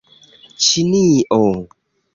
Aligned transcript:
Ĉinio 0.69 1.45